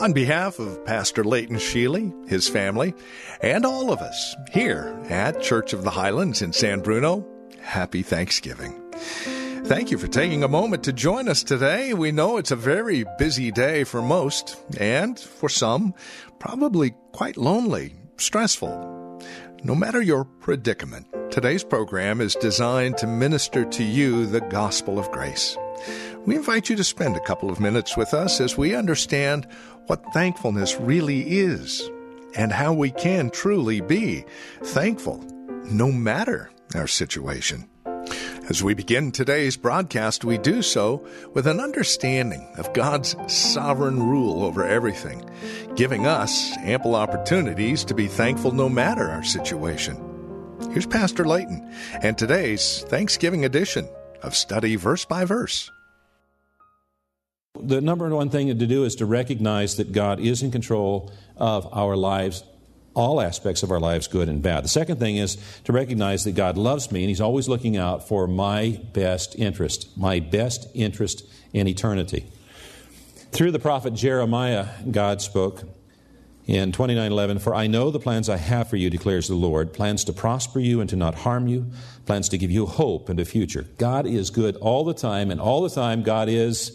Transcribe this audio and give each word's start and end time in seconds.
On 0.00 0.12
behalf 0.12 0.58
of 0.58 0.84
Pastor 0.84 1.22
Leighton 1.22 1.56
Sheely, 1.56 2.28
his 2.28 2.48
family, 2.48 2.94
and 3.40 3.64
all 3.64 3.92
of 3.92 4.00
us 4.00 4.34
here 4.52 4.98
at 5.08 5.40
Church 5.40 5.72
of 5.72 5.84
the 5.84 5.90
Highlands 5.90 6.42
in 6.42 6.52
San 6.52 6.80
Bruno, 6.80 7.24
happy 7.60 8.02
Thanksgiving. 8.02 8.74
Thank 9.64 9.92
you 9.92 9.98
for 9.98 10.08
taking 10.08 10.42
a 10.42 10.48
moment 10.48 10.82
to 10.84 10.92
join 10.92 11.28
us 11.28 11.44
today. 11.44 11.94
We 11.94 12.10
know 12.10 12.38
it's 12.38 12.50
a 12.50 12.56
very 12.56 13.04
busy 13.18 13.52
day 13.52 13.84
for 13.84 14.02
most, 14.02 14.56
and 14.78 15.18
for 15.18 15.48
some, 15.48 15.94
probably 16.40 16.94
quite 17.12 17.36
lonely, 17.36 17.94
stressful. 18.16 19.20
No 19.62 19.76
matter 19.76 20.02
your 20.02 20.24
predicament, 20.24 21.06
today's 21.30 21.62
program 21.62 22.20
is 22.20 22.34
designed 22.34 22.98
to 22.98 23.06
minister 23.06 23.64
to 23.64 23.84
you 23.84 24.26
the 24.26 24.40
gospel 24.40 24.98
of 24.98 25.10
grace. 25.12 25.56
We 26.26 26.36
invite 26.36 26.70
you 26.70 26.76
to 26.76 26.84
spend 26.84 27.16
a 27.16 27.20
couple 27.20 27.50
of 27.50 27.60
minutes 27.60 27.96
with 27.96 28.14
us 28.14 28.40
as 28.40 28.56
we 28.56 28.74
understand 28.74 29.46
what 29.86 30.12
thankfulness 30.12 30.78
really 30.80 31.20
is 31.38 31.82
and 32.36 32.52
how 32.52 32.72
we 32.72 32.90
can 32.90 33.30
truly 33.30 33.80
be 33.80 34.24
thankful 34.62 35.24
no 35.64 35.92
matter 35.92 36.50
our 36.74 36.86
situation. 36.86 37.68
As 38.48 38.62
we 38.62 38.74
begin 38.74 39.10
today's 39.10 39.56
broadcast, 39.56 40.22
we 40.22 40.36
do 40.36 40.60
so 40.60 41.06
with 41.32 41.46
an 41.46 41.60
understanding 41.60 42.46
of 42.58 42.74
God's 42.74 43.16
sovereign 43.26 44.02
rule 44.02 44.44
over 44.44 44.66
everything, 44.66 45.28
giving 45.76 46.06
us 46.06 46.54
ample 46.58 46.94
opportunities 46.94 47.84
to 47.86 47.94
be 47.94 48.06
thankful 48.06 48.52
no 48.52 48.68
matter 48.68 49.08
our 49.10 49.22
situation. 49.22 49.96
Here's 50.72 50.86
Pastor 50.86 51.24
Leighton 51.24 51.66
and 52.02 52.18
today's 52.18 52.82
Thanksgiving 52.88 53.46
edition 53.46 53.88
of 54.24 54.34
Study 54.34 54.76
Verse 54.76 55.04
by 55.04 55.24
Verse. 55.24 55.70
The 57.60 57.80
number 57.80 58.08
one 58.08 58.30
thing 58.30 58.48
to 58.48 58.66
do 58.66 58.84
is 58.84 58.96
to 58.96 59.06
recognize 59.06 59.76
that 59.76 59.92
God 59.92 60.18
is 60.18 60.42
in 60.42 60.50
control 60.50 61.12
of 61.36 61.68
our 61.72 61.96
lives, 61.96 62.42
all 62.94 63.20
aspects 63.20 63.62
of 63.62 63.70
our 63.70 63.78
lives, 63.78 64.08
good 64.08 64.28
and 64.28 64.42
bad. 64.42 64.64
The 64.64 64.68
second 64.68 64.98
thing 64.98 65.16
is 65.16 65.36
to 65.64 65.72
recognize 65.72 66.24
that 66.24 66.32
God 66.32 66.58
loves 66.58 66.90
me 66.90 67.02
and 67.02 67.08
He's 67.08 67.20
always 67.20 67.48
looking 67.48 67.76
out 67.76 68.08
for 68.08 68.26
my 68.26 68.80
best 68.92 69.38
interest, 69.38 69.96
my 69.96 70.18
best 70.18 70.66
interest 70.74 71.24
in 71.52 71.68
eternity. 71.68 72.26
Through 73.30 73.52
the 73.52 73.58
prophet 73.58 73.94
Jeremiah, 73.94 74.68
God 74.90 75.22
spoke 75.22 75.62
in 76.46 76.72
29:11, 76.72 77.38
"For 77.38 77.54
I 77.54 77.66
know 77.66 77.90
the 77.90 78.00
plans 78.00 78.28
I 78.28 78.36
have 78.36 78.68
for 78.68 78.76
you," 78.76 78.90
declares 78.90 79.28
the 79.28 79.34
Lord, 79.34 79.72
plans 79.72 80.04
to 80.04 80.12
prosper 80.12 80.60
you 80.60 80.80
and 80.80 80.90
to 80.90 80.96
not 80.96 81.14
harm 81.14 81.48
you, 81.48 81.66
plans 82.06 82.28
to 82.30 82.38
give 82.38 82.50
you 82.50 82.66
hope 82.66 83.08
and 83.08 83.18
a 83.18 83.24
future. 83.24 83.66
God 83.78 84.06
is 84.06 84.30
good 84.30 84.56
all 84.56 84.84
the 84.84 84.94
time, 84.94 85.30
and 85.30 85.40
all 85.40 85.62
the 85.62 85.70
time 85.70 86.02
God 86.02 86.28
is 86.28 86.72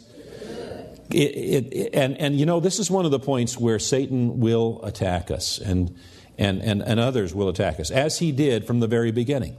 it, 1.11 1.73
it, 1.73 1.89
and, 1.93 2.17
and 2.19 2.39
you 2.39 2.45
know, 2.45 2.59
this 2.59 2.79
is 2.79 2.91
one 2.91 3.05
of 3.05 3.11
the 3.11 3.19
points 3.19 3.57
where 3.57 3.79
Satan 3.79 4.39
will 4.39 4.79
attack 4.83 5.31
us 5.31 5.57
and, 5.57 5.95
and, 6.37 6.61
and, 6.61 6.81
and 6.83 6.99
others 6.99 7.33
will 7.33 7.49
attack 7.49 7.79
us, 7.79 7.89
as 7.89 8.19
he 8.19 8.31
did 8.31 8.65
from 8.65 8.79
the 8.79 8.87
very 8.87 9.11
beginning. 9.11 9.57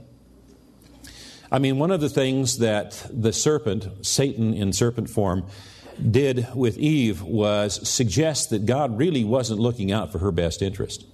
I 1.51 1.59
mean, 1.59 1.77
one 1.77 1.91
of 1.91 1.99
the 1.99 2.09
things 2.09 2.59
that 2.59 3.05
the 3.11 3.33
serpent, 3.33 4.05
Satan 4.05 4.53
in 4.53 4.71
serpent 4.71 5.09
form, 5.09 5.45
did 6.09 6.47
with 6.55 6.77
Eve 6.77 7.21
was 7.21 7.87
suggest 7.87 8.49
that 8.49 8.65
God 8.65 8.97
really 8.97 9.23
wasn't 9.23 9.59
looking 9.59 9.91
out 9.91 10.11
for 10.11 10.19
her 10.19 10.31
best 10.31 10.61
interest. 10.61 11.05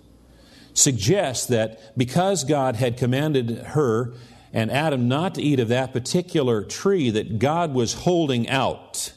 Suggest 0.73 1.47
that 1.47 1.97
because 1.97 2.43
God 2.43 2.75
had 2.75 2.97
commanded 2.97 3.49
her 3.49 4.13
and 4.53 4.71
Adam 4.71 5.07
not 5.07 5.35
to 5.35 5.41
eat 5.41 5.59
of 5.59 5.67
that 5.69 5.91
particular 5.91 6.63
tree, 6.63 7.09
that 7.09 7.39
God 7.39 7.73
was 7.73 7.93
holding 7.93 8.47
out 8.47 9.13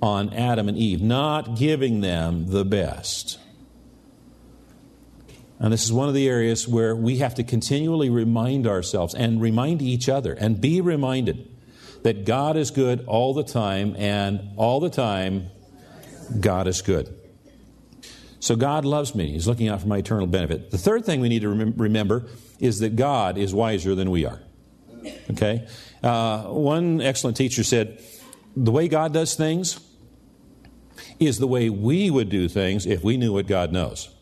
on 0.00 0.32
Adam 0.32 0.68
and 0.68 0.78
Eve, 0.78 1.02
not 1.02 1.56
giving 1.56 2.00
them 2.00 2.46
the 2.48 2.64
best. 2.64 3.38
And 5.58 5.72
this 5.72 5.84
is 5.84 5.92
one 5.92 6.08
of 6.08 6.14
the 6.14 6.28
areas 6.28 6.68
where 6.68 6.94
we 6.94 7.18
have 7.18 7.34
to 7.34 7.44
continually 7.44 8.10
remind 8.10 8.66
ourselves 8.66 9.14
and 9.14 9.40
remind 9.40 9.82
each 9.82 10.08
other 10.08 10.32
and 10.32 10.60
be 10.60 10.80
reminded 10.80 11.48
that 12.02 12.24
God 12.24 12.56
is 12.56 12.70
good 12.70 13.04
all 13.06 13.34
the 13.34 13.44
time, 13.44 13.94
and 13.96 14.50
all 14.56 14.80
the 14.80 14.90
time, 14.90 15.50
God 16.40 16.66
is 16.66 16.82
good. 16.82 17.14
So 18.40 18.56
God 18.56 18.84
loves 18.84 19.14
me. 19.14 19.32
He's 19.32 19.48
looking 19.48 19.68
out 19.68 19.80
for 19.80 19.88
my 19.88 19.98
eternal 19.98 20.26
benefit. 20.26 20.70
The 20.70 20.78
third 20.78 21.04
thing 21.04 21.20
we 21.20 21.28
need 21.28 21.42
to 21.42 21.48
rem- 21.48 21.74
remember 21.76 22.26
is 22.60 22.78
that 22.80 22.96
God 22.96 23.36
is 23.36 23.52
wiser 23.52 23.94
than 23.94 24.10
we 24.10 24.24
are. 24.24 24.40
Okay? 25.30 25.66
Uh, 26.02 26.44
one 26.44 27.00
excellent 27.00 27.36
teacher 27.36 27.64
said, 27.64 28.00
The 28.56 28.70
way 28.70 28.88
God 28.88 29.12
does 29.12 29.34
things 29.34 29.80
is 31.18 31.38
the 31.38 31.46
way 31.46 31.68
we 31.68 32.10
would 32.10 32.28
do 32.28 32.48
things 32.48 32.86
if 32.86 33.02
we 33.02 33.16
knew 33.16 33.32
what 33.32 33.46
God 33.46 33.72
knows. 33.72 34.14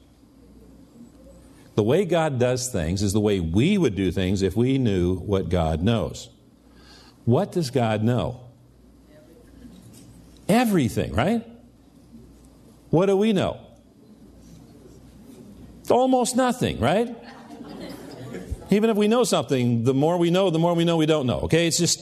The 1.74 1.82
way 1.82 2.06
God 2.06 2.38
does 2.38 2.68
things 2.68 3.02
is 3.02 3.12
the 3.12 3.20
way 3.20 3.38
we 3.38 3.76
would 3.76 3.94
do 3.94 4.10
things 4.10 4.40
if 4.40 4.56
we 4.56 4.78
knew 4.78 5.16
what 5.16 5.50
God 5.50 5.82
knows. 5.82 6.30
What 7.26 7.52
does 7.52 7.70
God 7.70 8.02
know? 8.02 8.40
Everything, 10.48 11.12
right? 11.12 11.44
What 12.90 13.06
do 13.06 13.16
we 13.16 13.32
know? 13.32 13.60
Almost 15.90 16.36
nothing, 16.36 16.78
right? 16.80 17.14
Even 18.70 18.90
if 18.90 18.96
we 18.96 19.08
know 19.08 19.24
something, 19.24 19.84
the 19.84 19.92
more 19.92 20.16
we 20.16 20.30
know, 20.30 20.50
the 20.50 20.58
more 20.58 20.74
we 20.74 20.84
know 20.84 20.96
we 20.96 21.06
don't 21.06 21.26
know. 21.26 21.40
Okay? 21.40 21.66
It's 21.66 21.78
just, 21.78 22.00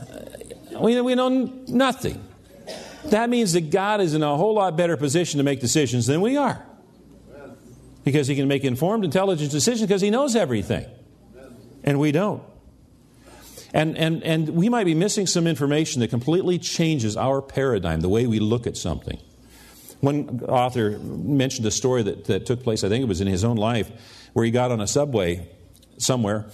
uh, 0.00 0.80
we, 0.80 1.00
we 1.00 1.14
know 1.14 1.28
nothing. 1.28 2.22
That 3.06 3.30
means 3.30 3.54
that 3.54 3.70
God 3.70 4.02
is 4.02 4.12
in 4.14 4.22
a 4.22 4.36
whole 4.36 4.54
lot 4.54 4.76
better 4.76 4.96
position 4.98 5.38
to 5.38 5.44
make 5.44 5.60
decisions 5.60 6.06
than 6.06 6.20
we 6.20 6.36
are. 6.36 6.62
Because 8.04 8.26
He 8.26 8.36
can 8.36 8.46
make 8.46 8.64
informed, 8.64 9.04
intelligent 9.04 9.50
decisions 9.50 9.86
because 9.86 10.02
He 10.02 10.10
knows 10.10 10.36
everything. 10.36 10.86
And 11.82 11.98
we 11.98 12.12
don't. 12.12 12.42
And, 13.72 13.98
and, 13.98 14.22
and 14.22 14.48
we 14.50 14.68
might 14.68 14.84
be 14.84 14.94
missing 14.94 15.26
some 15.26 15.46
information 15.46 16.00
that 16.00 16.08
completely 16.08 16.58
changes 16.58 17.16
our 17.16 17.42
paradigm, 17.42 18.00
the 18.00 18.08
way 18.08 18.26
we 18.26 18.38
look 18.38 18.66
at 18.66 18.76
something. 18.76 19.18
One 20.00 20.44
author 20.48 20.98
mentioned 20.98 21.66
a 21.66 21.70
story 21.70 22.02
that, 22.04 22.26
that 22.26 22.46
took 22.46 22.62
place, 22.62 22.84
I 22.84 22.88
think 22.88 23.02
it 23.02 23.08
was 23.08 23.20
in 23.20 23.26
his 23.26 23.44
own 23.44 23.56
life, 23.56 23.90
where 24.32 24.44
he 24.44 24.50
got 24.50 24.70
on 24.70 24.80
a 24.80 24.86
subway 24.86 25.48
somewhere 25.98 26.46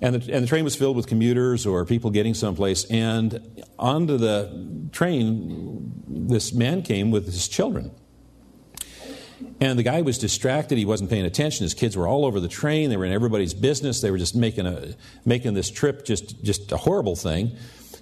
and 0.00 0.14
the, 0.14 0.32
and 0.32 0.42
the 0.42 0.48
train 0.48 0.64
was 0.64 0.74
filled 0.74 0.96
with 0.96 1.06
commuters 1.06 1.66
or 1.66 1.84
people 1.84 2.10
getting 2.10 2.34
someplace. 2.34 2.84
And 2.84 3.62
onto 3.78 4.16
the 4.16 4.88
train, 4.92 5.92
this 6.08 6.52
man 6.52 6.82
came 6.82 7.10
with 7.10 7.26
his 7.26 7.48
children. 7.48 7.90
And 9.60 9.78
the 9.78 9.82
guy 9.82 10.02
was 10.02 10.18
distracted. 10.18 10.78
He 10.78 10.84
wasn't 10.84 11.10
paying 11.10 11.24
attention. 11.24 11.64
His 11.64 11.74
kids 11.74 11.96
were 11.96 12.06
all 12.06 12.24
over 12.24 12.40
the 12.40 12.48
train. 12.48 12.90
They 12.90 12.96
were 12.96 13.04
in 13.04 13.12
everybody's 13.12 13.54
business. 13.54 14.00
They 14.00 14.10
were 14.10 14.18
just 14.18 14.34
making, 14.34 14.66
a, 14.66 14.94
making 15.24 15.54
this 15.54 15.70
trip 15.70 16.04
just, 16.04 16.42
just 16.42 16.72
a 16.72 16.76
horrible 16.76 17.16
thing. 17.16 17.56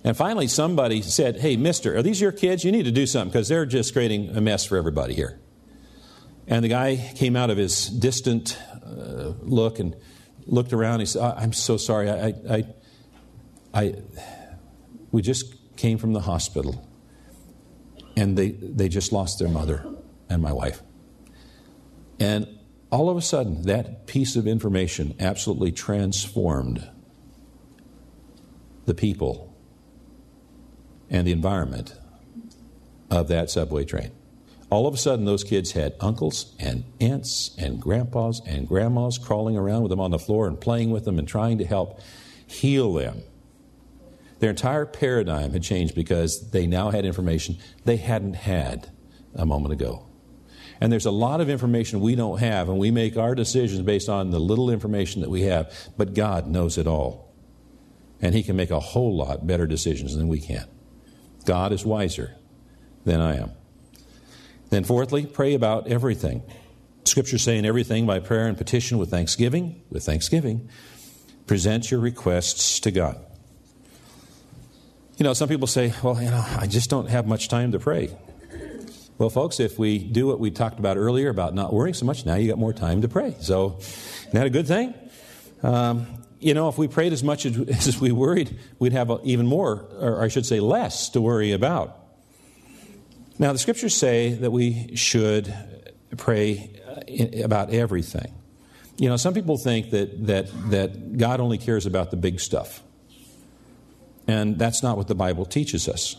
And 0.04 0.16
finally, 0.16 0.47
somebody 0.47 1.03
said, 1.03 1.41
Hey, 1.41 1.56
mister, 1.56 1.97
are 1.97 2.03
these 2.03 2.21
your 2.21 2.32
kids? 2.32 2.65
You 2.65 2.72
need 2.72 2.84
to 2.84 2.93
do 2.93 3.06
something 3.06 3.31
because 3.31 3.48
they're 3.48 3.66
just 3.66 3.93
creating 3.93 4.37
a 4.37 4.41
mess 4.41 4.65
for 4.65 4.77
everybody 4.77 5.15
here. 5.15 5.41
And 6.47 6.65
the 6.65 6.68
guy 6.68 7.13
came 7.15 7.36
out 7.36 7.51
of 7.51 7.59
his 7.59 7.89
distant 7.89 8.57
uh, 8.84 9.33
look 9.42 9.78
and 9.78 9.97
looked 10.47 10.72
around. 10.72 11.01
He 11.01 11.07
said, 11.07 11.22
I'm 11.22 11.53
so 11.53 11.77
sorry. 11.77 12.09
I, 12.09 12.34
I, 12.48 12.65
I, 13.74 13.95
we 15.13 15.21
just 15.21 15.54
came 15.77 15.98
from 15.98 16.15
the 16.15 16.21
hospital, 16.21 16.89
and 18.16 18.36
they, 18.36 18.53
they 18.53 18.89
just 18.89 19.13
lost 19.13 19.39
their 19.39 19.48
mother 19.48 19.84
and 20.30 20.41
my 20.41 20.53
wife. 20.53 20.83
And 22.18 22.59
all 22.91 23.10
of 23.10 23.16
a 23.16 23.22
sudden, 23.22 23.62
that 23.62 24.06
piece 24.06 24.36
of 24.36 24.47
information 24.47 25.15
absolutely 25.20 25.72
transformed 25.72 26.88
the 28.86 28.94
people 28.94 29.54
and 31.10 31.26
the 31.26 31.32
environment 31.32 31.94
of 33.10 33.28
that 33.28 33.50
subway 33.50 33.84
train 33.84 34.12
all 34.70 34.86
of 34.86 34.94
a 34.94 34.98
sudden 34.98 35.24
those 35.24 35.44
kids 35.44 35.72
had 35.72 35.94
uncles 36.00 36.54
and 36.59 36.84
aunts 37.00 37.54
and 37.59 37.80
grandpas 37.80 38.42
and 38.47 38.68
grandmas 38.68 39.18
crawling 39.18 39.56
around 39.56 39.82
with 39.82 39.91
them 39.91 40.00
on 40.00 40.10
the 40.10 40.18
floor 40.18 40.47
and 40.47 40.60
playing 40.60 40.91
with 40.91 41.04
them 41.04 41.18
and 41.18 41.26
trying 41.26 41.59
to 41.59 41.65
help 41.65 42.00
heal 42.47 42.92
them. 42.92 43.22
Their 44.41 44.50
entire 44.50 44.86
paradigm 44.86 45.53
had 45.53 45.62
changed 45.62 45.94
because 45.94 46.50
they 46.50 46.66
now 46.66 46.91
had 46.91 47.04
information 47.04 47.59
they 47.84 47.97
hadn't 47.97 48.34
had 48.34 48.91
a 49.34 49.47
moment 49.47 49.72
ago. 49.72 50.08
And 50.80 50.92
there's 50.92 51.07
a 51.07 51.10
lot 51.10 51.41
of 51.41 51.51
information 51.51 52.01
we 52.01 52.15
don't 52.15 52.39
have, 52.39 52.69
and 52.69 52.78
we 52.78 52.91
make 52.91 53.16
our 53.16 53.34
decisions 53.34 53.83
based 53.83 54.09
on 54.09 54.30
the 54.30 54.39
little 54.39 54.71
information 54.71 55.22
that 55.22 55.30
we 55.30 55.42
have. 55.42 55.72
But 55.97 56.15
God 56.15 56.47
knows 56.47 56.78
it 56.78 56.86
all. 56.86 57.33
And 58.21 58.34
He 58.34 58.42
can 58.42 58.57
make 58.57 58.71
a 58.71 58.80
whole 58.80 59.16
lot 59.16 59.47
better 59.47 59.66
decisions 59.66 60.16
than 60.16 60.28
we 60.28 60.41
can. 60.41 60.66
God 61.45 61.72
is 61.72 61.84
wiser 61.84 62.36
than 63.04 63.21
I 63.21 63.36
am. 63.36 63.53
Then, 64.71 64.84
fourthly, 64.84 65.27
pray 65.27 65.54
about 65.54 65.89
everything. 65.89 66.42
Scripture 67.04 67.39
saying 67.39 67.65
everything 67.65 68.07
by 68.07 68.19
prayer 68.19 68.47
and 68.47 68.57
petition 68.57 68.98
with 68.98 69.10
thanksgiving, 69.10 69.80
with 69.91 70.04
thanksgiving, 70.04 70.69
present 71.47 71.91
your 71.91 72.01
requests 72.01 72.80
to 72.80 72.91
God. 72.91 73.19
You 75.16 75.25
know, 75.25 75.33
some 75.33 75.48
people 75.48 75.66
say, 75.66 75.92
well, 76.03 76.22
you 76.22 76.30
know, 76.30 76.45
I 76.59 76.66
just 76.66 76.91
don't 76.91 77.09
have 77.09 77.27
much 77.27 77.48
time 77.48 77.72
to 77.72 77.78
pray. 77.78 78.16
Well, 79.18 79.30
folks, 79.30 79.59
if 79.59 79.80
we 79.80 79.98
do 79.98 80.28
what 80.28 80.38
we 80.38 80.53
talked 80.53 80.78
about 80.78 80.97
earlier 80.97 81.28
about 81.28 81.53
not 81.53 81.72
worrying 81.72 81.94
so 81.94 82.06
much, 82.06 82.24
now 82.24 82.36
you 82.36 82.47
got 82.47 82.56
more 82.56 82.72
time 82.72 83.03
to 83.03 83.09
pray. 83.09 83.34
So, 83.41 83.78
isn't 83.80 84.32
that 84.32 84.47
a 84.47 84.50
good 84.50 84.68
thing? 84.68 84.94
Um, 85.60 86.06
you 86.38 86.54
know, 86.54 86.68
if 86.68 86.78
we 86.78 86.86
prayed 86.86 87.12
as 87.12 87.24
much 87.24 87.44
as, 87.44 87.59
as 87.88 88.00
we 88.00 88.12
worried, 88.12 88.56
we'd 88.78 88.92
have 88.92 89.10
even 89.24 89.44
more, 89.48 89.88
or 89.98 90.22
I 90.22 90.28
should 90.28 90.47
say 90.47 90.60
less, 90.60 91.09
to 91.10 91.20
worry 91.20 91.50
about. 91.50 91.98
Now, 93.41 93.53
the 93.53 93.59
scriptures 93.59 93.97
say 93.97 94.34
that 94.34 94.53
we 94.53 94.94
should 94.94 95.53
pray 96.16 96.70
uh, 96.86 97.42
about 97.42 97.70
everything. 97.70 98.32
You 98.98 99.09
know, 99.09 99.16
some 99.16 99.34
people 99.34 99.59
think 99.59 99.91
that, 99.91 100.28
that, 100.28 100.70
that 100.70 101.18
God 101.18 101.41
only 101.41 101.59
cares 101.59 101.86
about 101.86 102.12
the 102.12 102.16
big 102.16 102.38
stuff. 102.38 102.84
And 104.28 104.60
that's 104.60 104.80
not 104.80 104.97
what 104.97 105.09
the 105.09 105.16
Bible 105.16 105.44
teaches 105.44 105.88
us. 105.88 106.15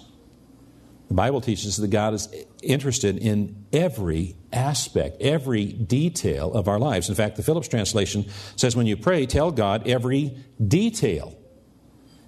The 1.09 1.15
Bible 1.15 1.41
teaches 1.41 1.77
that 1.77 1.87
God 1.89 2.13
is 2.13 2.29
interested 2.61 3.17
in 3.17 3.65
every 3.73 4.35
aspect, 4.53 5.21
every 5.21 5.65
detail 5.65 6.53
of 6.53 6.67
our 6.67 6.79
lives. 6.79 7.09
In 7.09 7.15
fact, 7.15 7.35
the 7.35 7.43
Phillips 7.43 7.67
translation 7.67 8.25
says 8.55 8.75
when 8.75 8.85
you 8.85 8.95
pray, 8.95 9.25
tell 9.25 9.51
God 9.51 9.87
every 9.87 10.37
detail 10.65 11.35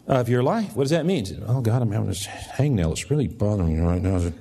of 0.08 0.30
your 0.30 0.42
life. 0.42 0.76
What 0.76 0.86
does 0.86 0.92
that 0.92 1.06
mean? 1.06 1.44
Oh, 1.46 1.62
God, 1.62 1.84
I'm 1.84 1.92
having 1.92 2.10
this 2.10 2.26
hangnail. 2.26 2.92
It's 2.92 3.12
really 3.12 3.28
bothering 3.28 3.78
me 3.78 3.86
right 3.86 4.02
now. 4.02 4.32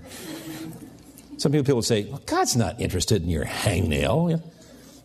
Some 1.37 1.53
people 1.53 1.75
will 1.75 1.83
say, 1.83 2.05
well, 2.05 2.23
God's 2.25 2.57
not 2.57 2.81
interested 2.81 3.23
in 3.23 3.29
your 3.29 3.45
hangnail. 3.45 4.43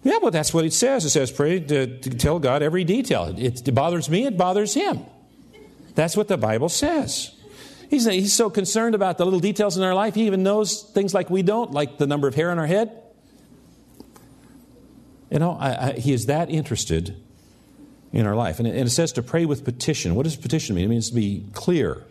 Yeah, 0.03 0.17
well, 0.21 0.31
that's 0.31 0.53
what 0.53 0.63
it 0.63 0.71
says. 0.71 1.03
It 1.03 1.09
says, 1.09 1.29
pray 1.29 1.59
to, 1.59 1.99
to 1.99 2.09
tell 2.11 2.39
God 2.39 2.63
every 2.63 2.85
detail. 2.85 3.35
It, 3.37 3.67
it, 3.67 3.75
bothers 3.75 4.09
me, 4.09 4.25
it 4.25 4.37
bothers 4.37 4.73
him. 4.73 5.01
That's 5.93 6.15
what 6.15 6.29
the 6.29 6.37
Bible 6.37 6.69
says. 6.69 7.34
He's, 7.89 8.05
he's 8.05 8.33
so 8.33 8.49
concerned 8.49 8.95
about 8.95 9.17
the 9.17 9.25
little 9.25 9.39
details 9.39 9.77
in 9.77 9.83
our 9.83 9.93
life, 9.93 10.15
he 10.15 10.27
even 10.27 10.43
knows 10.43 10.81
things 10.81 11.13
like 11.13 11.29
we 11.29 11.43
don't, 11.43 11.71
like 11.71 11.97
the 11.97 12.07
number 12.07 12.27
of 12.27 12.35
hair 12.35 12.51
on 12.51 12.59
our 12.59 12.65
head. 12.65 13.01
You 15.29 15.39
know, 15.39 15.51
I, 15.51 15.89
I, 15.89 15.93
he 15.93 16.13
is 16.13 16.27
that 16.27 16.49
interested 16.49 17.15
in 18.13 18.25
our 18.25 18.35
life. 18.35 18.59
And 18.59 18.67
it, 18.67 18.71
and 18.71 18.87
it 18.87 18.91
says 18.91 19.11
to 19.13 19.23
pray 19.23 19.45
with 19.45 19.65
petition. 19.65 20.15
What 20.15 20.23
does 20.23 20.35
petition 20.35 20.75
mean? 20.75 20.85
It 20.85 20.89
means 20.89 21.09
to 21.09 21.15
be 21.15 21.45
clear 21.53 22.03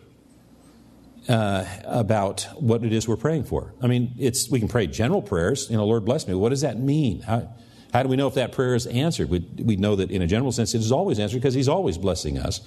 uh, 1.29 1.65
about 1.85 2.47
what 2.56 2.85
it 2.85 2.93
is 2.93 3.09
we're 3.09 3.17
praying 3.17 3.44
for. 3.44 3.73
I 3.81 3.87
mean, 3.87 4.12
it's 4.19 4.50
we 4.50 4.59
can 4.59 4.69
pray 4.69 4.87
general 4.87 5.23
prayers. 5.23 5.71
You 5.71 5.76
know, 5.76 5.87
Lord 5.87 6.05
bless 6.05 6.29
me. 6.29 6.35
What 6.35 6.50
does 6.50 6.61
that 6.61 6.79
mean? 6.79 7.23
How, 7.23 7.49
how 7.93 8.03
do 8.03 8.09
we 8.09 8.17
know 8.17 8.26
if 8.26 8.35
that 8.35 8.53
prayer 8.53 8.75
is 8.75 8.87
answered? 8.87 9.31
We, 9.31 9.38
we 9.56 9.76
know 9.76 9.97
that 9.97 10.11
in 10.11 10.21
a 10.21 10.26
general 10.26 10.53
sense 10.53 10.75
it 10.75 10.81
is 10.81 10.93
always 10.93 11.19
answered 11.19 11.38
because 11.38 11.55
He's 11.55 11.69
always 11.69 11.97
blessing 11.97 12.38
us. 12.38 12.61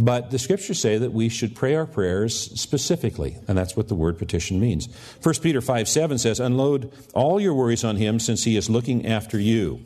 But 0.00 0.30
the 0.30 0.38
scriptures 0.38 0.80
say 0.80 0.98
that 0.98 1.12
we 1.12 1.28
should 1.28 1.54
pray 1.54 1.74
our 1.74 1.86
prayers 1.86 2.58
specifically, 2.58 3.36
and 3.46 3.56
that's 3.56 3.76
what 3.76 3.88
the 3.88 3.94
word 3.94 4.18
petition 4.18 4.58
means. 4.58 4.88
1 5.22 5.34
Peter 5.42 5.60
5 5.60 5.88
7 5.88 6.18
says, 6.18 6.40
Unload 6.40 6.92
all 7.14 7.38
your 7.38 7.54
worries 7.54 7.84
on 7.84 7.96
Him 7.96 8.18
since 8.18 8.44
He 8.44 8.56
is 8.56 8.70
looking 8.70 9.06
after 9.06 9.38
you. 9.38 9.80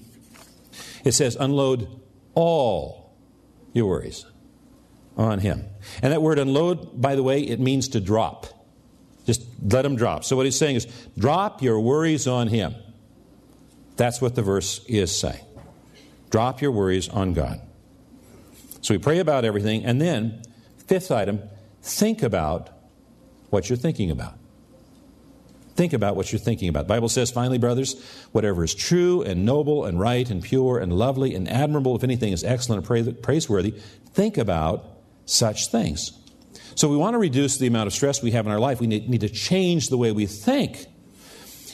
It 1.04 1.12
says, 1.12 1.36
Unload 1.38 1.88
all 2.34 3.12
your 3.72 3.86
worries 3.86 4.24
on 5.16 5.40
him. 5.40 5.64
And 6.02 6.12
that 6.12 6.22
word 6.22 6.38
unload, 6.38 7.00
by 7.00 7.14
the 7.14 7.22
way, 7.22 7.42
it 7.42 7.60
means 7.60 7.88
to 7.88 8.00
drop. 8.00 8.46
Just 9.26 9.42
let 9.62 9.82
them 9.82 9.96
drop. 9.96 10.24
So 10.24 10.36
what 10.36 10.44
he's 10.44 10.58
saying 10.58 10.76
is 10.76 10.86
drop 11.18 11.62
your 11.62 11.80
worries 11.80 12.26
on 12.26 12.48
him. 12.48 12.74
That's 13.96 14.20
what 14.20 14.34
the 14.34 14.42
verse 14.42 14.84
is 14.86 15.16
saying. 15.16 15.44
Drop 16.30 16.60
your 16.60 16.72
worries 16.72 17.08
on 17.08 17.32
God. 17.32 17.60
So 18.84 18.92
we 18.92 18.98
pray 18.98 19.18
about 19.18 19.46
everything, 19.46 19.82
and 19.86 19.98
then, 19.98 20.42
fifth 20.76 21.10
item, 21.10 21.40
think 21.80 22.22
about 22.22 22.68
what 23.48 23.70
you're 23.70 23.78
thinking 23.78 24.10
about. 24.10 24.34
Think 25.74 25.94
about 25.94 26.16
what 26.16 26.30
you're 26.30 26.38
thinking 26.38 26.68
about. 26.68 26.82
The 26.82 26.92
Bible 26.92 27.08
says, 27.08 27.30
finally, 27.30 27.56
brothers, 27.56 27.98
whatever 28.32 28.62
is 28.62 28.74
true 28.74 29.22
and 29.22 29.46
noble 29.46 29.86
and 29.86 29.98
right 29.98 30.28
and 30.28 30.42
pure 30.42 30.78
and 30.78 30.92
lovely 30.92 31.34
and 31.34 31.48
admirable, 31.48 31.96
if 31.96 32.04
anything 32.04 32.34
is 32.34 32.44
excellent 32.44 32.86
and 32.86 33.22
praiseworthy, 33.22 33.70
think 34.12 34.36
about 34.36 34.84
such 35.24 35.68
things. 35.68 36.12
So 36.74 36.90
we 36.90 36.98
want 36.98 37.14
to 37.14 37.18
reduce 37.18 37.56
the 37.56 37.66
amount 37.66 37.86
of 37.86 37.94
stress 37.94 38.22
we 38.22 38.32
have 38.32 38.44
in 38.44 38.52
our 38.52 38.60
life. 38.60 38.80
We 38.80 38.86
need, 38.86 39.08
need 39.08 39.22
to 39.22 39.30
change 39.30 39.88
the 39.88 39.96
way 39.96 40.12
we 40.12 40.26
think. 40.26 40.84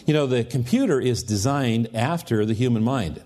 You 0.06 0.14
know, 0.14 0.28
the 0.28 0.44
computer 0.44 1.00
is 1.00 1.24
designed 1.24 1.88
after 1.92 2.46
the 2.46 2.54
human 2.54 2.84
mind, 2.84 3.20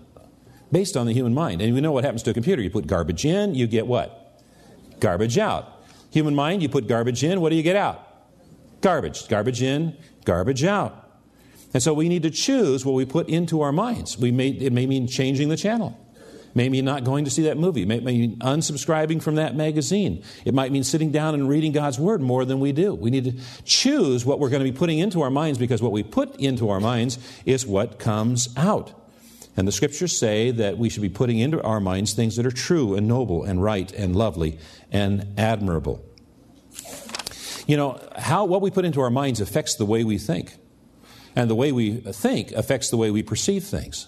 based 0.71 0.97
on 0.97 1.05
the 1.05 1.13
human 1.13 1.33
mind. 1.33 1.61
And 1.61 1.73
we 1.73 1.81
know 1.81 1.91
what 1.91 2.03
happens 2.03 2.23
to 2.23 2.31
a 2.31 2.33
computer. 2.33 2.61
You 2.61 2.69
put 2.69 2.87
garbage 2.87 3.25
in, 3.25 3.55
you 3.55 3.67
get 3.67 3.87
what? 3.87 4.41
Garbage 4.99 5.37
out. 5.37 5.71
Human 6.11 6.35
mind, 6.35 6.61
you 6.61 6.69
put 6.69 6.87
garbage 6.87 7.23
in, 7.23 7.41
what 7.41 7.49
do 7.49 7.55
you 7.55 7.63
get 7.63 7.75
out? 7.75 8.01
Garbage. 8.81 9.27
Garbage 9.27 9.61
in, 9.61 9.97
garbage 10.23 10.63
out. 10.63 11.05
And 11.73 11.83
so 11.83 11.93
we 11.93 12.07
need 12.07 12.23
to 12.23 12.31
choose 12.31 12.85
what 12.85 12.93
we 12.93 13.05
put 13.05 13.27
into 13.27 13.61
our 13.61 13.73
minds. 13.73 14.17
We 14.17 14.31
may, 14.31 14.49
it 14.49 14.71
may 14.71 14.85
mean 14.85 15.07
changing 15.07 15.49
the 15.49 15.57
channel. 15.57 15.99
Maybe 16.53 16.81
not 16.81 17.03
going 17.03 17.25
to 17.25 17.31
see 17.31 17.43
that 17.43 17.57
movie. 17.57 17.83
Maybe 17.83 18.05
mean 18.05 18.37
unsubscribing 18.37 19.21
from 19.21 19.35
that 19.35 19.57
magazine. 19.57 20.23
It 20.45 20.53
might 20.53 20.71
mean 20.71 20.85
sitting 20.85 21.11
down 21.11 21.33
and 21.33 21.49
reading 21.49 21.73
God's 21.73 21.99
Word 21.99 22.21
more 22.21 22.45
than 22.45 22.61
we 22.61 22.71
do. 22.71 22.95
We 22.95 23.09
need 23.11 23.25
to 23.25 23.33
choose 23.65 24.25
what 24.25 24.39
we're 24.39 24.49
going 24.49 24.63
to 24.63 24.71
be 24.71 24.75
putting 24.75 24.99
into 24.99 25.21
our 25.21 25.29
minds 25.29 25.59
because 25.59 25.81
what 25.81 25.91
we 25.91 26.01
put 26.01 26.33
into 26.37 26.69
our 26.69 26.79
minds 26.79 27.19
is 27.45 27.67
what 27.67 27.99
comes 27.99 28.47
out. 28.55 28.93
And 29.57 29.67
the 29.67 29.71
scriptures 29.71 30.17
say 30.17 30.51
that 30.51 30.77
we 30.77 30.89
should 30.89 31.01
be 31.01 31.09
putting 31.09 31.39
into 31.39 31.61
our 31.61 31.79
minds 31.79 32.13
things 32.13 32.35
that 32.35 32.45
are 32.45 32.51
true 32.51 32.95
and 32.95 33.07
noble 33.07 33.43
and 33.43 33.63
right 33.63 33.91
and 33.93 34.15
lovely 34.15 34.59
and 34.91 35.33
admirable. 35.37 36.03
You 37.65 37.77
know, 37.77 37.99
how 38.17 38.45
what 38.45 38.61
we 38.61 38.69
put 38.69 38.85
into 38.85 39.01
our 39.01 39.09
minds 39.09 39.39
affects 39.39 39.75
the 39.75 39.85
way 39.85 40.03
we 40.03 40.17
think. 40.17 40.57
And 41.35 41.49
the 41.49 41.55
way 41.55 41.71
we 41.71 41.95
think 41.95 42.51
affects 42.51 42.89
the 42.89 42.97
way 42.97 43.11
we 43.11 43.23
perceive 43.23 43.63
things. 43.63 44.07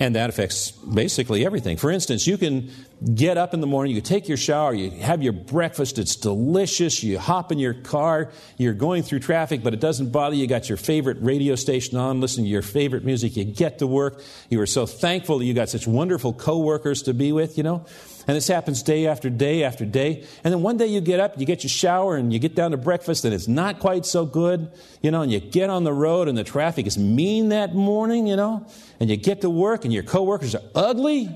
And 0.00 0.14
that 0.14 0.30
affects 0.30 0.70
basically 0.70 1.44
everything. 1.44 1.76
For 1.76 1.90
instance, 1.90 2.24
you 2.24 2.38
can 2.38 2.70
get 3.14 3.36
up 3.36 3.52
in 3.52 3.60
the 3.60 3.66
morning, 3.66 3.94
you 3.94 4.00
take 4.00 4.28
your 4.28 4.36
shower, 4.36 4.72
you 4.72 4.90
have 5.02 5.22
your 5.22 5.32
breakfast, 5.32 5.98
it's 5.98 6.14
delicious, 6.14 7.02
you 7.02 7.18
hop 7.18 7.50
in 7.50 7.58
your 7.58 7.74
car, 7.74 8.30
you're 8.58 8.74
going 8.74 9.02
through 9.02 9.18
traffic, 9.18 9.62
but 9.62 9.74
it 9.74 9.80
doesn't 9.80 10.10
bother 10.12 10.36
you. 10.36 10.42
You 10.42 10.46
got 10.46 10.68
your 10.68 10.78
favorite 10.78 11.18
radio 11.20 11.56
station 11.56 11.98
on, 11.98 12.20
listening 12.20 12.46
to 12.46 12.50
your 12.50 12.62
favorite 12.62 13.04
music, 13.04 13.36
you 13.36 13.44
get 13.44 13.80
to 13.80 13.88
work. 13.88 14.22
You 14.50 14.60
are 14.60 14.66
so 14.66 14.86
thankful 14.86 15.38
that 15.38 15.44
you 15.44 15.54
got 15.54 15.68
such 15.68 15.86
wonderful 15.86 16.32
coworkers 16.32 17.02
to 17.02 17.14
be 17.14 17.32
with, 17.32 17.56
you 17.56 17.64
know. 17.64 17.84
And 18.28 18.36
this 18.36 18.46
happens 18.46 18.82
day 18.82 19.06
after 19.06 19.30
day 19.30 19.64
after 19.64 19.86
day. 19.86 20.22
And 20.44 20.52
then 20.52 20.60
one 20.60 20.76
day 20.76 20.86
you 20.86 21.00
get 21.00 21.18
up, 21.18 21.40
you 21.40 21.46
get 21.46 21.62
your 21.62 21.70
shower, 21.70 22.14
and 22.14 22.30
you 22.30 22.38
get 22.38 22.54
down 22.54 22.72
to 22.72 22.76
breakfast, 22.76 23.24
and 23.24 23.32
it's 23.32 23.48
not 23.48 23.78
quite 23.78 24.04
so 24.04 24.26
good, 24.26 24.70
you 25.00 25.10
know, 25.10 25.22
and 25.22 25.32
you 25.32 25.40
get 25.40 25.70
on 25.70 25.84
the 25.84 25.94
road, 25.94 26.28
and 26.28 26.36
the 26.36 26.44
traffic 26.44 26.86
is 26.86 26.98
mean 26.98 27.48
that 27.48 27.74
morning, 27.74 28.26
you 28.26 28.36
know, 28.36 28.66
and 29.00 29.08
you 29.08 29.16
get 29.16 29.40
to 29.40 29.48
work, 29.48 29.86
and 29.86 29.94
your 29.94 30.02
coworkers 30.02 30.54
are 30.54 30.60
ugly. 30.74 31.20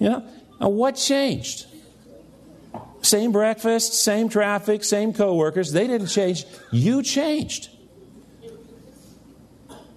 you 0.00 0.10
know, 0.10 0.26
and 0.58 0.76
what 0.76 0.96
changed? 0.96 1.66
Same 3.02 3.30
breakfast, 3.30 3.94
same 3.94 4.28
traffic, 4.28 4.82
same 4.82 5.12
coworkers. 5.12 5.70
They 5.70 5.86
didn't 5.86 6.08
change. 6.08 6.46
You 6.72 7.04
changed 7.04 7.68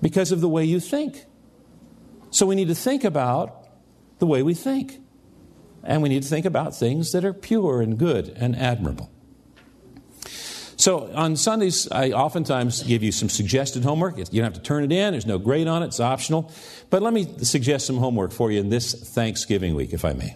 because 0.04 0.32
of 0.32 0.40
the 0.40 0.50
way 0.50 0.66
you 0.66 0.80
think. 0.80 1.25
So 2.30 2.46
we 2.46 2.54
need 2.54 2.68
to 2.68 2.75
think 2.75 3.04
about 3.04 3.64
the 4.19 4.25
way 4.25 4.43
we 4.43 4.53
think. 4.53 5.01
And 5.84 6.01
we 6.01 6.10
need 6.10 6.24
to 6.24 6.29
think 6.29 6.45
about 6.45 6.75
things 6.75 7.12
that 7.12 7.24
are 7.24 7.34
pure 7.34 7.81
and 7.81 7.98
good 7.98 8.29
and 8.36 8.55
admirable. 8.55 9.12
So 10.77 11.12
on 11.13 11.36
Sundays, 11.38 11.89
I 11.91 12.12
oftentimes 12.12 12.84
give 12.84 13.01
you 13.01 13.12
some 13.12 13.29
suggested 13.29 13.84
homework. 13.84 14.17
You 14.17 14.25
don't 14.25 14.43
have 14.43 14.53
to 14.53 14.62
turn 14.62 14.84
it 14.84 14.91
in, 14.91 15.13
there's 15.13 15.25
no 15.25 15.38
grade 15.38 15.67
on 15.67 15.84
it, 15.84 15.88
it's 15.88 16.00
optional. 16.00 16.51
But 16.89 17.01
let 17.01 17.13
me 17.13 17.27
suggest 17.43 17.88
some 17.88 17.98
homework 17.98 18.31
for 18.31 18.51
you 18.51 18.60
in 18.60 18.69
this 18.69 18.93
Thanksgiving 18.93 19.75
week, 19.75 19.93
if 19.93 20.03
I 20.03 20.13
may. 20.13 20.36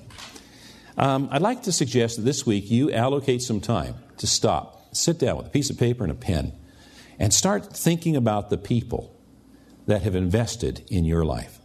Um, 0.98 1.30
I'd 1.32 1.42
like 1.42 1.64
to 1.64 1.72
suggest 1.72 2.18
that 2.18 2.24
this 2.24 2.46
week 2.46 2.70
you 2.70 2.92
allocate 2.92 3.42
some 3.42 3.60
time 3.60 3.96
to 4.18 4.28
stop, 4.28 4.96
sit 4.96 5.20
down 5.20 5.38
with 5.38 5.48
a 5.48 5.50
piece 5.50 5.70
of 5.70 5.78
paper 5.78 6.04
and 6.04 6.12
a 6.12 6.16
pen, 6.16 6.54
and 7.18 7.34
start 7.34 7.76
thinking 7.76 8.16
about 8.16 8.50
the 8.50 8.58
people 8.58 9.16
that 9.88 10.04
have 10.04 10.16
invested 10.16 10.84
in 10.90 11.06
your 11.06 11.26
life 11.26 11.59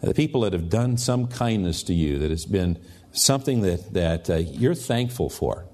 the 0.00 0.14
people 0.14 0.42
that 0.42 0.52
have 0.52 0.68
done 0.68 0.96
some 0.96 1.26
kindness 1.26 1.82
to 1.84 1.94
you, 1.94 2.18
that 2.18 2.30
has 2.30 2.44
been 2.44 2.78
something 3.12 3.62
that, 3.62 3.92
that 3.94 4.30
uh, 4.30 4.36
you're 4.36 4.74
thankful 4.74 5.30
for. 5.30 5.66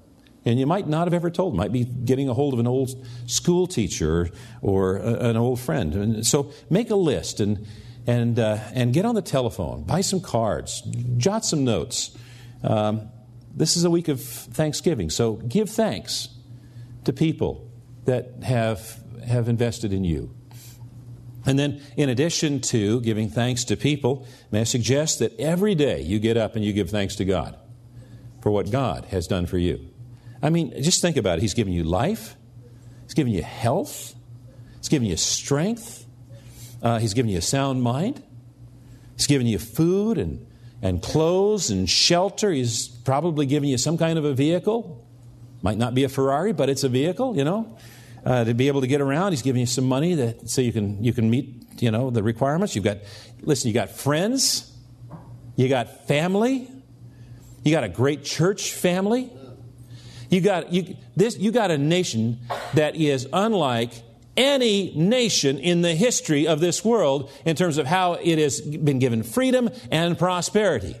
And 0.45 0.59
you 0.59 0.65
might 0.65 0.87
not 0.87 1.07
have 1.07 1.13
ever 1.13 1.29
told. 1.29 1.55
Might 1.55 1.71
be 1.71 1.85
getting 1.85 2.27
a 2.29 2.33
hold 2.33 2.53
of 2.53 2.59
an 2.59 2.67
old 2.67 3.05
school 3.27 3.67
teacher 3.67 4.11
or, 4.11 4.29
or 4.61 4.97
a, 4.97 5.29
an 5.29 5.37
old 5.37 5.59
friend. 5.59 5.93
And 5.93 6.25
so 6.25 6.51
make 6.69 6.89
a 6.89 6.95
list 6.95 7.39
and, 7.39 7.65
and, 8.05 8.37
uh, 8.39 8.59
and 8.73 8.93
get 8.93 9.05
on 9.05 9.15
the 9.15 9.21
telephone. 9.21 9.83
Buy 9.83 10.01
some 10.01 10.19
cards. 10.19 10.81
Jot 11.17 11.45
some 11.45 11.63
notes. 11.63 12.17
Um, 12.61 13.09
this 13.55 13.77
is 13.77 13.83
a 13.83 13.89
week 13.89 14.07
of 14.07 14.21
Thanksgiving, 14.21 15.09
so 15.11 15.33
give 15.33 15.69
thanks 15.69 16.29
to 17.03 17.13
people 17.13 17.69
that 18.05 18.43
have, 18.43 18.99
have 19.27 19.47
invested 19.47 19.93
in 19.93 20.03
you. 20.03 20.33
And 21.45 21.59
then, 21.59 21.81
in 21.97 22.09
addition 22.09 22.61
to 22.61 23.01
giving 23.01 23.29
thanks 23.29 23.65
to 23.65 23.75
people, 23.75 24.25
may 24.51 24.61
I 24.61 24.63
suggest 24.63 25.19
that 25.19 25.37
every 25.39 25.75
day 25.75 26.01
you 26.01 26.19
get 26.19 26.37
up 26.37 26.55
and 26.55 26.63
you 26.63 26.71
give 26.71 26.89
thanks 26.89 27.15
to 27.17 27.25
God 27.25 27.57
for 28.41 28.51
what 28.51 28.71
God 28.71 29.05
has 29.05 29.27
done 29.27 29.45
for 29.45 29.57
you. 29.57 29.89
I 30.41 30.49
mean, 30.49 30.71
just 30.83 31.01
think 31.01 31.17
about 31.17 31.37
it. 31.37 31.41
He's 31.41 31.53
given 31.53 31.73
you 31.73 31.83
life, 31.83 32.35
He's 33.03 33.13
given 33.13 33.33
you 33.33 33.43
health, 33.43 34.15
He's 34.77 34.89
given 34.89 35.07
you 35.07 35.17
strength, 35.17 36.05
uh, 36.81 36.99
He's 36.99 37.13
given 37.13 37.29
you 37.29 37.37
a 37.37 37.41
sound 37.41 37.81
mind, 37.81 38.23
He's 39.15 39.27
given 39.27 39.47
you 39.47 39.59
food 39.59 40.17
and, 40.17 40.45
and 40.81 41.01
clothes 41.01 41.69
and 41.69 41.89
shelter. 41.89 42.51
He's 42.51 42.87
probably 42.87 43.45
given 43.45 43.69
you 43.69 43.77
some 43.77 43.97
kind 43.97 44.17
of 44.17 44.25
a 44.25 44.33
vehicle. 44.33 45.05
Might 45.61 45.77
not 45.77 45.93
be 45.93 46.03
a 46.03 46.09
Ferrari, 46.09 46.51
but 46.51 46.69
it's 46.69 46.83
a 46.83 46.89
vehicle, 46.89 47.37
you 47.37 47.45
know, 47.45 47.77
uh, 48.25 48.43
to 48.43 48.53
be 48.53 48.67
able 48.67 48.81
to 48.81 48.87
get 48.87 49.01
around. 49.01 49.31
He's 49.31 49.41
giving 49.41 49.59
you 49.61 49.65
some 49.65 49.85
money 49.85 50.15
that, 50.15 50.49
so 50.49 50.61
you 50.61 50.71
can, 50.71 51.03
you 51.03 51.13
can 51.13 51.29
meet, 51.29 51.65
you 51.79 51.91
know, 51.91 52.09
the 52.09 52.23
requirements. 52.23 52.75
You've 52.75 52.85
got, 52.85 52.97
listen, 53.41 53.67
you 53.67 53.73
got 53.73 53.89
friends, 53.89 54.71
you 55.55 55.69
got 55.69 56.07
family, 56.07 56.69
you 57.63 57.71
got 57.71 57.83
a 57.83 57.89
great 57.89 58.23
church 58.23 58.73
family. 58.73 59.31
You 60.29 60.41
got, 60.41 60.73
you, 60.73 60.97
this, 61.15 61.37
you 61.37 61.51
got 61.51 61.69
a 61.69 61.77
nation 61.77 62.39
that 62.73 62.95
is 62.95 63.27
unlike 63.31 63.91
any 64.35 64.91
nation 64.95 65.59
in 65.59 65.83
the 65.83 65.93
history 65.93 66.47
of 66.47 66.59
this 66.59 66.83
world 66.83 67.31
in 67.45 67.55
terms 67.55 67.77
of 67.77 67.85
how 67.85 68.13
it 68.13 68.39
has 68.39 68.59
been 68.59 68.97
given 68.97 69.21
freedom 69.21 69.69
and 69.91 70.17
prosperity. 70.17 70.95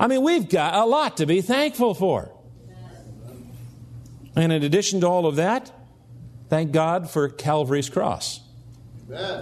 I 0.00 0.06
mean, 0.06 0.22
we've 0.22 0.48
got 0.48 0.74
a 0.74 0.86
lot 0.86 1.18
to 1.18 1.26
be 1.26 1.42
thankful 1.42 1.92
for. 1.92 2.30
And 4.34 4.52
in 4.52 4.62
addition 4.62 5.02
to 5.02 5.06
all 5.06 5.26
of 5.26 5.36
that, 5.36 5.70
thank 6.48 6.72
God 6.72 7.10
for 7.10 7.28
Calvary's 7.28 7.88
cross, 7.88 8.40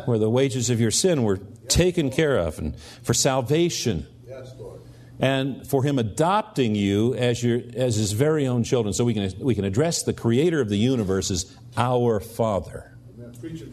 where 0.05 0.19
the 0.19 0.31
wages 0.31 0.71
of 0.71 0.81
your 0.81 0.91
sin 0.91 1.23
were 1.23 1.39
taken 1.69 2.11
care 2.11 2.37
of, 2.37 2.59
and 2.59 2.79
for 3.03 3.15
salvation 3.15 4.07
and 5.23 5.65
for 5.67 5.85
him 5.85 6.01
adopting 6.01 6.75
you 6.75 7.15
as, 7.15 7.43
your, 7.43 7.61
as 7.77 7.95
his 7.95 8.11
very 8.11 8.47
own 8.47 8.65
children. 8.65 8.93
So 8.93 9.05
we 9.05 9.15
can, 9.15 9.33
we 9.39 9.55
can 9.55 9.65
address 9.65 10.03
the 10.03 10.13
creator 10.13 10.61
of 10.61 10.69
the 10.69 10.77
universe 10.77 11.31
as 11.31 11.57
our 11.77 12.19
Father. 12.19 12.97
Preach 13.41 13.63
it. 13.63 13.69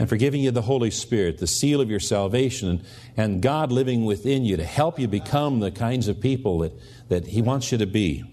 And 0.00 0.08
for 0.08 0.16
giving 0.16 0.40
you 0.40 0.50
the 0.50 0.62
Holy 0.62 0.90
Spirit, 0.90 1.38
the 1.38 1.46
seal 1.46 1.80
of 1.80 1.88
your 1.88 2.00
salvation, 2.00 2.68
and, 2.68 2.84
and 3.16 3.42
God 3.42 3.70
living 3.70 4.04
within 4.04 4.44
you 4.44 4.56
to 4.56 4.64
help 4.64 4.98
you 4.98 5.06
become 5.06 5.60
the 5.60 5.70
kinds 5.70 6.08
of 6.08 6.20
people 6.20 6.60
that, 6.60 6.72
that 7.08 7.26
He 7.26 7.42
wants 7.42 7.70
you 7.70 7.78
to 7.78 7.86
be. 7.86 8.24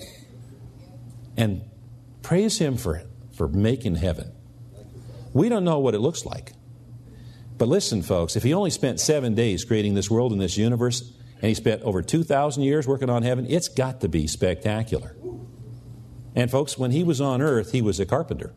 And 1.38 1.62
praise 2.24 2.58
Him 2.58 2.77
for, 2.77 3.03
for 3.39 3.48
making 3.48 3.96
heaven. 3.96 4.34
We 5.31 5.48
don't 5.48 5.63
know 5.63 5.79
what 5.79 5.96
it 5.96 6.00
looks 6.00 6.25
like. 6.25 6.51
But 7.58 7.69
listen, 7.69 8.01
folks, 8.01 8.36
if 8.36 8.43
He 8.43 8.53
only 8.53 8.69
spent 8.69 9.00
seven 9.00 9.34
days 9.34 9.63
creating 9.63 9.93
this 9.93 10.12
world 10.12 10.34
and 10.34 10.41
this 10.41 10.58
universe, 10.58 11.13
and 11.36 11.48
he 11.48 11.53
spent 11.53 11.81
over 11.84 12.01
2,000 12.01 12.63
years 12.63 12.86
working 12.86 13.10
on 13.10 13.24
heaven, 13.24 13.46
it's 13.48 13.69
got 13.69 14.01
to 14.01 14.10
be 14.10 14.27
spectacular. 14.27 15.15
And 16.36 16.51
folks, 16.51 16.77
when 16.77 16.91
he 16.91 17.05
was 17.05 17.22
on 17.22 17.41
earth, 17.41 17.72
he 17.72 17.81
was 17.81 17.98
a 18.01 18.05
carpenter. 18.05 18.53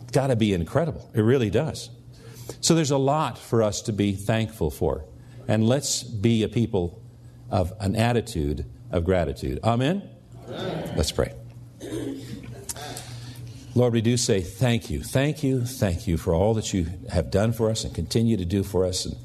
It's 0.00 0.12
got 0.12 0.28
to 0.28 0.36
be 0.36 0.54
incredible. 0.54 1.10
It 1.12 1.20
really 1.20 1.50
does. 1.50 1.90
So 2.62 2.74
there's 2.74 2.90
a 2.90 2.96
lot 2.96 3.36
for 3.36 3.62
us 3.62 3.82
to 3.82 3.92
be 3.92 4.14
thankful 4.14 4.70
for. 4.70 5.04
And 5.46 5.68
let's 5.68 6.02
be 6.02 6.42
a 6.42 6.48
people 6.48 7.02
of 7.50 7.74
an 7.80 7.96
attitude 7.96 8.64
of 8.90 9.04
gratitude. 9.04 9.60
Amen? 9.62 10.08
Amen. 10.48 10.94
Let's 10.96 11.12
pray. 11.12 11.34
Lord, 13.74 13.94
we 13.94 14.02
do 14.02 14.16
say 14.16 14.42
thank 14.42 14.90
you, 14.90 15.02
thank 15.02 15.42
you, 15.42 15.64
thank 15.64 16.06
you 16.06 16.16
for 16.16 16.34
all 16.34 16.54
that 16.54 16.74
you 16.74 16.86
have 17.10 17.30
done 17.30 17.52
for 17.52 17.70
us 17.70 17.84
and 17.84 17.94
continue 17.94 18.36
to 18.36 18.44
do 18.44 18.62
for 18.62 18.84
us. 18.84 19.06
And 19.06 19.16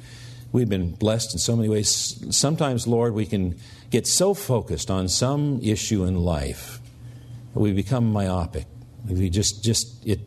We've 0.52 0.70
been 0.70 0.92
blessed 0.92 1.34
in 1.34 1.40
so 1.40 1.56
many 1.56 1.68
ways. 1.68 2.24
Sometimes, 2.36 2.88
Lord, 2.88 3.14
we 3.14 3.26
can 3.26 3.60
get 3.90 4.08
so 4.08 4.34
focused 4.34 4.90
on 4.90 5.10
some 5.10 5.60
issue 5.62 6.06
in 6.06 6.16
life 6.16 6.80
we 7.54 7.74
become 7.74 8.12
myopic. 8.12 8.66
We 9.08 9.30
just, 9.30 9.64
just 9.64 10.06
it, 10.06 10.20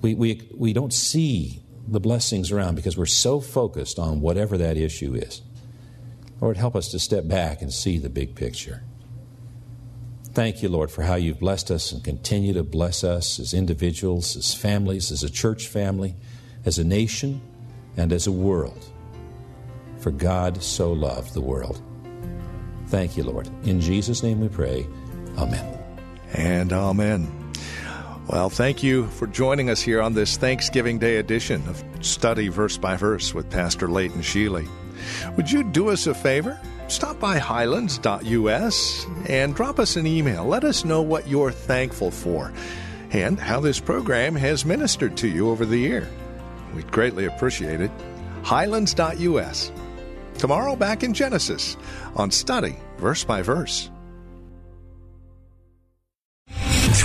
we, 0.00 0.14
we, 0.14 0.48
we 0.54 0.72
don't 0.72 0.92
see 0.92 1.62
the 1.86 2.00
blessings 2.00 2.50
around 2.50 2.74
because 2.74 2.96
we're 2.96 3.06
so 3.06 3.40
focused 3.40 3.98
on 3.98 4.20
whatever 4.20 4.56
that 4.58 4.76
issue 4.76 5.14
is. 5.14 5.42
Lord, 6.40 6.56
help 6.56 6.74
us 6.74 6.88
to 6.88 6.98
step 6.98 7.28
back 7.28 7.62
and 7.62 7.72
see 7.72 7.98
the 7.98 8.08
big 8.08 8.34
picture. 8.34 8.82
Thank 10.36 10.62
you, 10.62 10.68
Lord, 10.68 10.90
for 10.90 11.00
how 11.00 11.14
you've 11.14 11.40
blessed 11.40 11.70
us 11.70 11.92
and 11.92 12.04
continue 12.04 12.52
to 12.52 12.62
bless 12.62 13.02
us 13.02 13.40
as 13.40 13.54
individuals, 13.54 14.36
as 14.36 14.52
families, 14.52 15.10
as 15.10 15.22
a 15.22 15.30
church 15.30 15.66
family, 15.66 16.14
as 16.66 16.78
a 16.78 16.84
nation, 16.84 17.40
and 17.96 18.12
as 18.12 18.26
a 18.26 18.32
world 18.32 18.84
for 19.98 20.10
God 20.10 20.62
so 20.62 20.92
loved 20.92 21.32
the 21.32 21.40
world. 21.40 21.80
Thank 22.88 23.16
you, 23.16 23.24
Lord. 23.24 23.48
In 23.64 23.80
Jesus' 23.80 24.22
name 24.22 24.40
we 24.40 24.48
pray. 24.48 24.86
Amen. 25.38 25.78
And 26.34 26.70
amen. 26.70 27.52
Well, 28.28 28.50
thank 28.50 28.82
you 28.82 29.06
for 29.06 29.26
joining 29.26 29.70
us 29.70 29.80
here 29.80 30.02
on 30.02 30.12
this 30.12 30.36
Thanksgiving 30.36 30.98
Day 30.98 31.16
edition 31.16 31.66
of 31.66 31.82
Study 32.02 32.48
Verse 32.48 32.76
by 32.76 32.96
Verse 32.96 33.32
with 33.32 33.48
Pastor 33.48 33.88
Leighton 33.88 34.20
Sheely. 34.20 34.68
Would 35.38 35.50
you 35.50 35.64
do 35.64 35.88
us 35.88 36.06
a 36.06 36.12
favor? 36.12 36.60
Stop 36.88 37.18
by 37.18 37.38
highlands.us 37.38 39.06
and 39.28 39.54
drop 39.54 39.78
us 39.78 39.96
an 39.96 40.06
email. 40.06 40.44
Let 40.44 40.64
us 40.64 40.84
know 40.84 41.02
what 41.02 41.26
you're 41.26 41.52
thankful 41.52 42.10
for 42.10 42.52
and 43.10 43.38
how 43.38 43.60
this 43.60 43.80
program 43.80 44.34
has 44.36 44.64
ministered 44.64 45.16
to 45.18 45.28
you 45.28 45.50
over 45.50 45.66
the 45.66 45.78
year. 45.78 46.08
We'd 46.74 46.90
greatly 46.92 47.24
appreciate 47.24 47.80
it. 47.80 47.90
Highlands.us. 48.42 49.72
Tomorrow, 50.38 50.76
back 50.76 51.02
in 51.02 51.14
Genesis 51.14 51.76
on 52.14 52.30
Study 52.30 52.76
Verse 52.98 53.24
by 53.24 53.42
Verse. 53.42 53.90